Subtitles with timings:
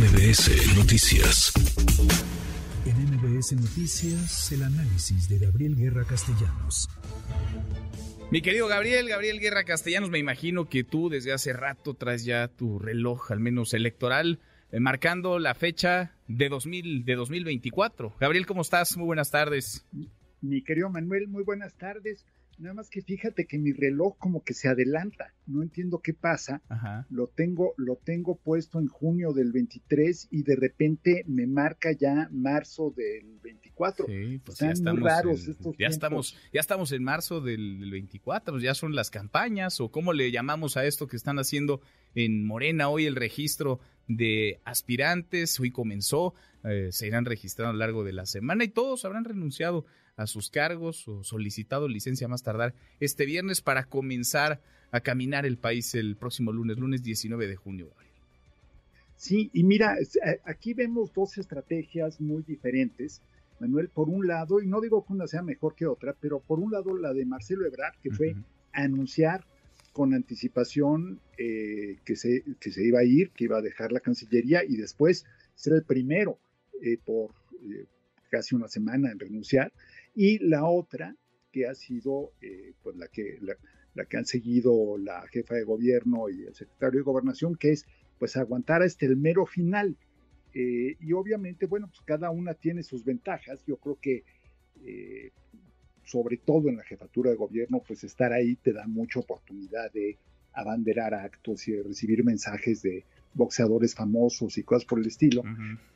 [0.00, 1.52] MBS Noticias.
[2.86, 6.88] En MBS Noticias, el análisis de Gabriel Guerra Castellanos.
[8.30, 12.48] Mi querido Gabriel, Gabriel Guerra Castellanos, me imagino que tú desde hace rato traes ya
[12.48, 14.40] tu reloj, al menos electoral,
[14.72, 18.14] eh, marcando la fecha de, 2000, de 2024.
[18.18, 18.96] Gabriel, ¿cómo estás?
[18.96, 19.84] Muy buenas tardes.
[20.40, 22.24] Mi querido Manuel, muy buenas tardes.
[22.60, 25.32] Nada más que fíjate que mi reloj como que se adelanta.
[25.46, 26.60] No entiendo qué pasa.
[27.08, 32.28] Lo tengo, lo tengo puesto en junio del 23 y de repente me marca ya
[32.30, 34.06] marzo del 24.
[34.06, 38.58] Sí, pues ya estamos raros en, estos ya estamos, ya estamos en marzo del, 24.
[38.58, 41.80] Ya son las campañas o cómo le llamamos a esto que están haciendo
[42.14, 45.58] en Morena hoy el registro de aspirantes.
[45.58, 46.34] Hoy comenzó,
[46.64, 49.86] eh, se irán registrando a lo largo de la semana y todos habrán renunciado
[50.20, 55.56] a sus cargos o solicitado licencia más tardar este viernes para comenzar a caminar el
[55.56, 57.88] país el próximo lunes, lunes 19 de junio.
[59.16, 63.22] Sí, y mira, eh, aquí vemos dos estrategias muy diferentes.
[63.60, 66.58] Manuel, por un lado, y no digo que una sea mejor que otra, pero por
[66.58, 68.36] un lado la de Marcelo Ebrard, que fue
[68.72, 69.46] anunciar
[69.92, 74.00] con anticipación eh, que, se, que se iba a ir, que iba a dejar la
[74.00, 76.38] Cancillería y después ser el primero
[76.82, 77.30] eh, por
[78.30, 79.72] casi una semana en renunciar
[80.14, 81.16] y la otra
[81.52, 83.38] que ha sido eh, pues la que,
[83.94, 87.86] la, que han seguido la jefa de gobierno y el secretario de gobernación, que es
[88.18, 89.96] pues aguantar hasta el mero final.
[90.52, 93.64] Eh, y obviamente, bueno, pues cada una tiene sus ventajas.
[93.66, 94.24] Yo creo que
[94.84, 95.30] eh,
[96.04, 100.18] sobre todo en la jefatura de gobierno, pues estar ahí te da mucha oportunidad de
[100.52, 105.44] abanderar actos y de recibir mensajes de boxeadores famosos y cosas por el estilo,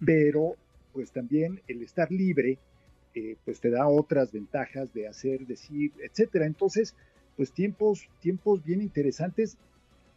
[0.04, 0.54] pero
[0.92, 2.58] pues también el estar libre
[3.14, 6.46] eh, pues te da otras ventajas de hacer, decir, etcétera.
[6.46, 6.94] Entonces,
[7.36, 9.56] pues tiempos, tiempos bien interesantes,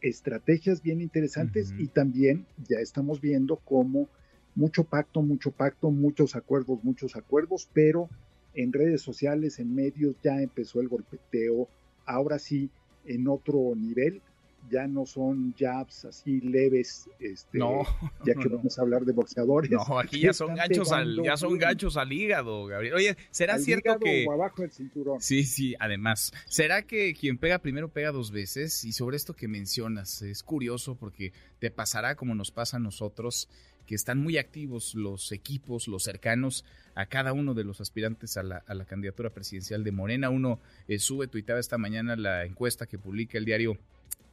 [0.02, 4.08] estrategias bien interesantes y también ya estamos viendo cómo
[4.56, 8.09] mucho pacto, mucho pacto, muchos acuerdos, muchos acuerdos, pero
[8.56, 11.67] en redes sociales, en medios ya empezó el golpeteo,
[12.05, 12.70] ahora sí
[13.05, 14.22] en otro nivel,
[14.70, 17.83] ya no son jabs así leves, este, no,
[18.26, 19.72] ya que vamos a hablar de boxeadores.
[19.72, 22.95] No, aquí ya son ganchos al, ya son ganchos al hígado, Gabriel.
[22.95, 25.22] Oye, ¿será cierto que o abajo del cinturón?
[25.22, 28.83] Sí, sí, además, ¿será que quien pega primero pega dos veces?
[28.86, 33.49] Y sobre esto que mencionas, es curioso porque te pasará como nos pasa a nosotros,
[33.88, 38.44] que están muy activos los equipos, los cercanos a cada uno de los aspirantes a
[38.44, 40.30] la, a la candidatura presidencial de Morena.
[40.30, 43.78] Uno eh, sube, tuitaba esta mañana la encuesta que publica el diario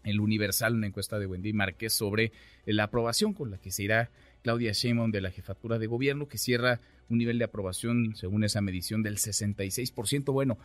[0.04, 2.32] el Universal, una encuesta de Wendy Márquez sobre
[2.66, 4.10] la aprobación con la que se irá
[4.42, 8.60] Claudia Sheinbaum de la jefatura de gobierno, que cierra un nivel de aprobación, según esa
[8.60, 10.32] medición, del 66%.
[10.32, 10.59] Bueno,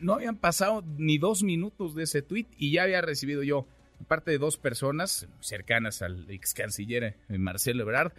[0.00, 3.66] no habían pasado ni dos minutos de ese tuit y ya había recibido yo,
[4.08, 8.12] parte de dos personas cercanas al ex canciller eh, Marcelo Ebrard,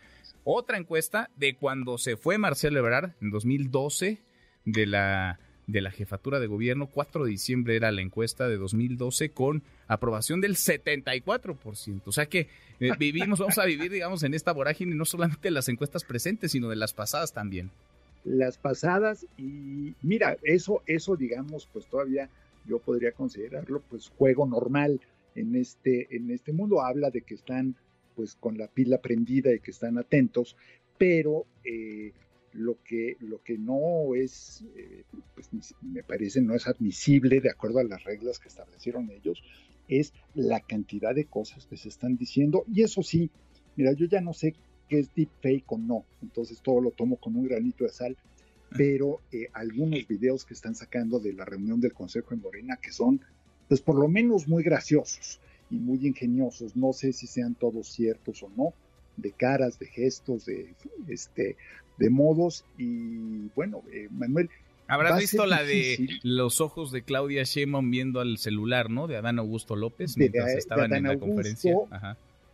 [0.43, 4.21] otra encuesta de cuando se fue Marcelo Ebrard en 2012
[4.65, 5.39] de la
[5.71, 6.87] de la jefatura de gobierno.
[6.87, 12.01] 4 de diciembre era la encuesta de 2012 con aprobación del 74%.
[12.05, 12.47] O sea que
[12.79, 16.51] eh, vivimos, vamos a vivir, digamos, en esta vorágine no solamente de las encuestas presentes,
[16.51, 17.71] sino de las pasadas también.
[18.23, 22.29] Las pasadas y mira, eso, eso digamos, pues todavía
[22.67, 24.99] yo podría considerarlo pues juego normal
[25.35, 26.81] en este, en este mundo.
[26.81, 27.75] Habla de que están
[28.15, 30.55] pues con la pila prendida y que están atentos,
[30.97, 32.11] pero eh,
[32.53, 35.03] lo que, lo que no es, eh,
[35.33, 35.49] pues,
[35.81, 39.41] me parece, no es admisible de acuerdo a las reglas que establecieron ellos,
[39.87, 42.63] es la cantidad de cosas que se están diciendo.
[42.73, 43.29] Y eso sí,
[43.75, 44.55] mira, yo ya no sé
[44.87, 48.17] qué es deepfake o no, entonces todo lo tomo con un granito de sal,
[48.77, 52.91] pero eh, algunos videos que están sacando de la reunión del Consejo en Morena que
[52.91, 53.21] son,
[53.67, 58.43] pues por lo menos muy graciosos y muy ingeniosos, no sé si sean todos ciertos
[58.43, 58.73] o no,
[59.21, 60.73] de caras, de gestos, de,
[61.07, 61.55] este,
[61.97, 62.65] de modos.
[62.77, 64.49] Y bueno, eh, Manuel.
[64.87, 69.07] Habrás visto la de los ojos de Claudia Sheinbaum viendo al celular, ¿no?
[69.07, 71.73] De Adán Augusto López mientras estaban en la conferencia.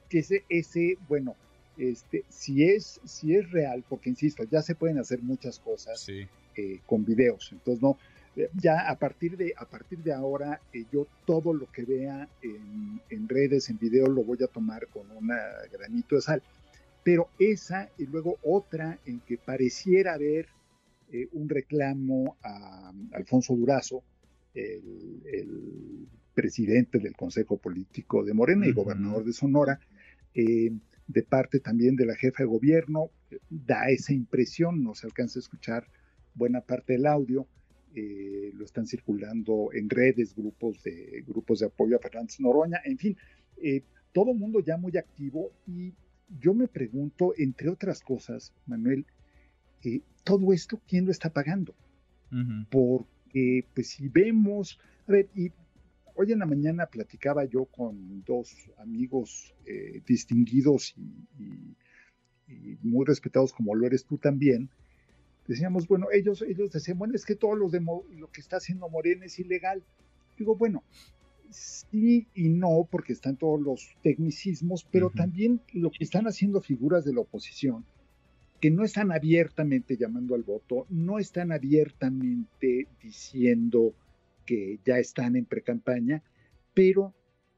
[0.08, 1.36] Que ese, ese, bueno,
[1.78, 6.80] este, si es, si es real, porque insisto, ya se pueden hacer muchas cosas eh,
[6.86, 7.50] con videos.
[7.52, 7.98] Entonces no,
[8.36, 10.62] eh, ya a partir de, a partir de ahora,
[10.92, 15.10] yo todo lo que vea en, en, redes, en video, lo voy a tomar con
[15.10, 15.32] un
[15.72, 16.44] granito de sal
[17.08, 20.48] pero esa y luego otra en que pareciera haber
[21.10, 24.04] eh, un reclamo a, Alfonso Durazo,
[24.54, 29.80] el, presidente del Consejo Político de Morena y gobernador de Sonora,
[30.34, 30.70] eh,
[31.08, 33.10] de parte también de la jefa de gobierno,
[33.50, 35.88] da esa impresión, no se alcanza a escuchar
[36.34, 37.48] buena parte del audio,
[37.96, 42.98] eh, lo están circulando en redes, grupos de, grupos de apoyo a Fernández Noroña, en
[42.98, 43.18] fin,
[44.12, 45.94] todo el mundo ya muy activo y
[46.40, 49.06] yo me pregunto, entre otras cosas, Manuel,
[49.84, 51.74] eh, todo esto, ¿quién lo está pagando?
[52.70, 54.78] Porque, pues si vemos,
[55.08, 55.50] a ver, y
[56.16, 61.76] hoy en la mañana platicaba yo con dos amigos eh, distinguidos y,
[62.82, 64.70] muy respetados como lo eres tú también,
[65.48, 68.88] decíamos, bueno, ellos, ellos decían, bueno, es que todo lo, de lo que está haciendo
[68.88, 69.84] Morena es ilegal.
[70.38, 70.84] Digo, bueno,
[71.50, 77.06] sí y no, porque están todos los tecnicismos, pero también lo que están haciendo figuras
[77.06, 77.86] de la oposición,
[78.60, 83.94] que no están abiertamente llamando al voto, no están abiertamente diciendo
[84.46, 86.24] que ya están en precampaña,
[86.74, 87.14] pero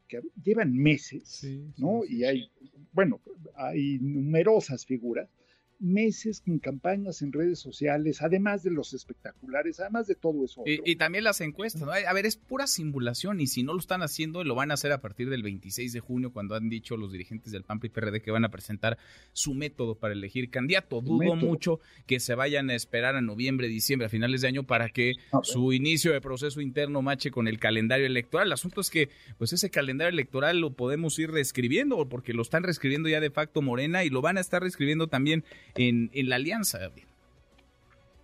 [0.08, 1.48] que llevan meses,
[1.78, 2.04] ¿no?
[2.04, 2.50] y hay,
[2.92, 3.22] bueno,
[3.56, 5.30] hay numerosas figuras
[5.80, 10.64] meses con campañas en redes sociales, además de los espectaculares, además de todo eso.
[10.66, 11.92] Y, también las encuestas, ¿no?
[11.92, 14.92] A ver, es pura simulación y si no lo están haciendo, lo van a hacer
[14.92, 18.32] a partir del 26 de junio, cuando han dicho los dirigentes del y PRD que
[18.32, 18.98] van a presentar
[19.32, 21.02] su método para elegir candidato.
[21.02, 24.90] Dudo mucho que se vayan a esperar a noviembre, diciembre, a finales de año, para
[24.90, 28.48] que su inicio de proceso interno mache con el calendario electoral.
[28.48, 32.64] El asunto es que, pues ese calendario electoral lo podemos ir reescribiendo, porque lo están
[32.64, 36.80] reescribiendo ya de facto Morena y lo van a estar reescribiendo también en, la alianza.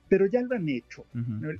[0.07, 1.05] Pero ya lo han hecho.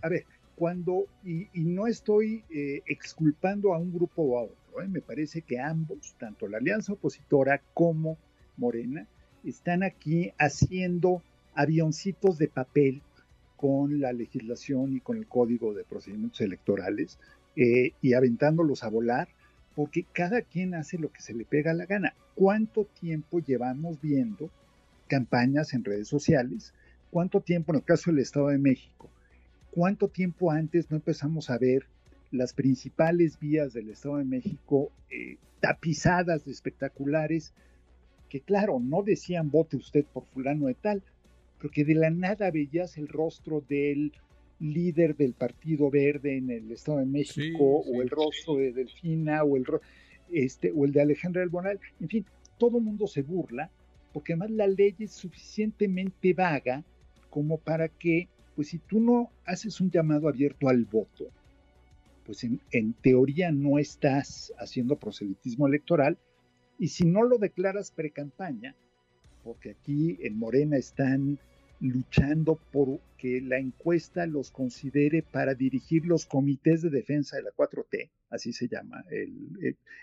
[0.01, 4.87] A ver, cuando, y, no estoy eh, exculpando a un grupo o a otro, ¿eh?
[4.87, 8.17] me parece que ambos, tanto la alianza opositora como
[8.57, 9.07] Morena,
[9.43, 11.21] están aquí haciendo
[11.53, 13.01] avioncitos de papel
[13.57, 17.19] con la legislación y con el código de procedimientos electorales
[17.55, 19.27] eh, y aventándolos a volar,
[19.75, 22.13] porque cada quien hace lo que se le pega la gana.
[22.33, 24.49] ¿Cuánto tiempo llevamos viendo
[25.07, 26.74] campañas en redes sociales.
[27.12, 29.10] ¿Cuánto tiempo, en el caso del Estado de México,
[29.72, 31.86] cuánto tiempo antes no empezamos a ver
[32.31, 37.54] las principales vías del Estado de México eh, tapizadas de espectaculares
[38.30, 41.04] que, claro, no decían vote usted por fulano de tal,
[41.57, 44.12] pero que de la nada veías el rostro del
[44.60, 49.57] líder del Partido Verde en el Estado de México, o el rostro de Delfina, o
[49.57, 49.66] el,
[50.31, 52.25] este, o el de Alejandra del Bonal, en fin,
[52.57, 53.69] todo el mundo se burla
[54.15, 56.85] porque además la ley es suficientemente vaga
[57.29, 61.25] como para que, pues si tú no haces un llamado abierto al voto,
[62.25, 66.17] pues en, teoría no estás haciendo proselitismo electoral,
[66.79, 68.73] y si no lo declaras pre-campaña,
[69.44, 71.38] porque aquí en Morena están
[71.81, 77.51] luchando por que la encuesta los considere para dirigir los comités de defensa de la
[77.51, 79.03] 4T, así se llama.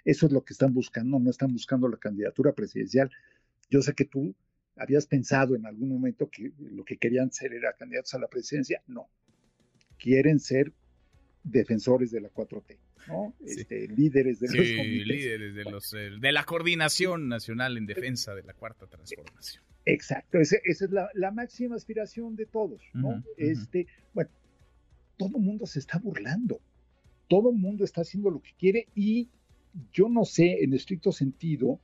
[0.04, 3.10] eso es lo que están buscando, no están buscando la candidatura presidencial,
[3.72, 4.34] yo sé que tú
[4.76, 8.82] habías pensado en algún momento que lo que querían ser era candidatos a la presidencia.
[8.86, 9.08] No.
[9.98, 10.72] Quieren ser
[11.42, 12.78] defensores de la 4T,
[13.08, 13.34] ¿no?
[13.44, 18.42] Este, líderes de los líderes de, los, eh, de la coordinación nacional en defensa de
[18.42, 19.64] la cuarta transformación.
[19.84, 23.24] Exacto, esa, es la, máxima aspiración de todos, ¿no?
[23.36, 24.30] este, bueno,
[25.16, 26.60] todo el mundo se está burlando,
[27.26, 29.28] todo el mundo está haciendo lo que quiere y
[29.92, 31.80] yo no sé en estricto sentido,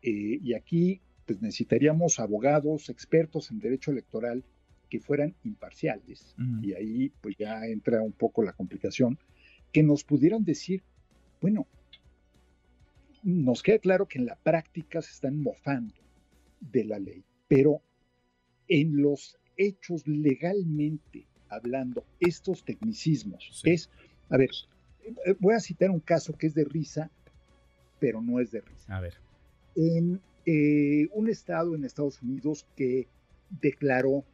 [0.00, 4.44] eh, y aquí pues necesitaríamos abogados, expertos en derecho electoral
[4.88, 9.18] que fueran imparciales, y ahí pues ya entra un poco la complicación,
[9.72, 10.84] que nos pudieran decir,
[11.40, 11.66] bueno,
[13.24, 15.94] nos queda claro que en la práctica se están mofando
[16.60, 17.82] de la ley, pero
[18.68, 23.90] en los hechos legalmente hablando, estos tecnicismos, es,
[24.28, 24.50] a ver,
[25.04, 27.10] eh, voy a citar un caso que es de risa,
[27.98, 28.96] pero no es de risa.
[28.96, 29.14] A ver.
[29.74, 33.08] En eh, un estado en Estados Unidos que
[33.50, 34.24] declaró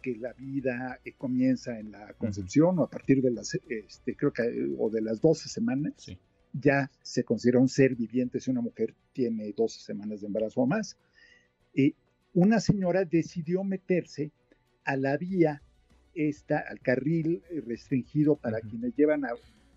[0.00, 4.32] que la vida eh, comienza en la concepción o a partir de las, este, creo
[4.32, 4.42] que,
[4.78, 6.16] o de las 12 semanas,
[6.54, 10.66] ya se considera un ser viviente si una mujer tiene 12 semanas de embarazo o
[10.66, 10.96] más.
[11.74, 11.94] y
[12.32, 14.30] una señora decidió meterse
[14.84, 15.62] a la vía,
[16.14, 19.30] esta, al carril restringido para quienes llevan a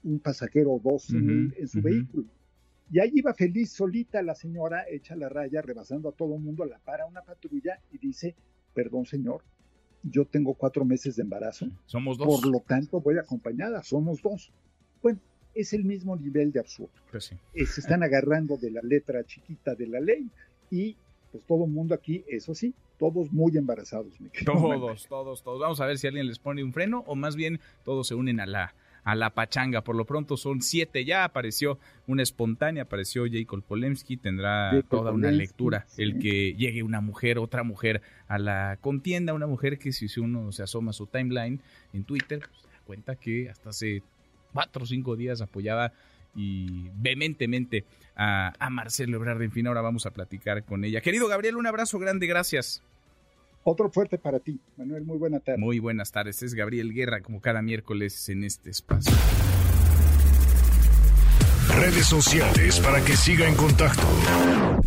[0.04, 2.26] un pasajero o dos en, su vehículo
[2.92, 6.66] y ahí iba feliz, solita la señora, echa la raya, rebasando a todo el mundo,
[6.66, 8.36] la para una patrulla y dice,
[8.74, 9.44] perdón señor,
[10.04, 11.68] yo tengo cuatro meses de embarazo.
[11.86, 12.28] Somos dos.
[12.28, 14.52] Por lo tanto, voy acompañada, somos dos.
[15.02, 15.20] Bueno,
[15.56, 16.92] es el mismo nivel de absurdo.
[17.10, 17.36] Pues sí.
[17.54, 20.30] Eh, se están agarrando de la letra chiquita de la ley
[20.70, 20.96] y
[21.32, 24.14] pues todo el mundo aquí, eso sí, todos muy embarazados.
[24.46, 25.60] todos, todos, todos.
[25.60, 28.40] Vamos a ver si alguien les pone un freno o más bien todos se unen
[28.40, 29.84] a la a la pachanga.
[29.84, 35.32] Por lo pronto son siete ya, apareció una espontánea, apareció Jacob Polemski, tendrá toda una
[35.32, 35.86] lectura.
[35.98, 40.52] El que llegue una mujer, otra mujer a la contienda, una mujer que si uno
[40.52, 41.60] se asoma a su timeline
[41.94, 44.04] en Twitter, pues, se da cuenta que hasta hace
[44.54, 45.94] cuatro o cinco días apoyaba
[46.36, 49.42] y vehementemente a, a Marcelo Ebrard.
[49.42, 51.02] En fin, ahora vamos a platicar con ella.
[51.02, 52.82] Querido Gabriel, un abrazo grande, gracias.
[53.64, 55.06] Otro fuerte para ti, Manuel.
[55.06, 55.60] Muy buena tarde.
[55.60, 56.44] Muy buenas tardes.
[56.44, 59.14] Es Gabriel Guerra, como cada miércoles en este espacio.
[61.80, 64.04] Redes sociales para que siga en contacto: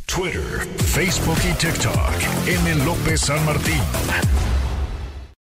[0.06, 2.49] Twitter, Facebook y TikTok.
[2.49, 2.85] M.
[2.85, 3.80] López San Martín.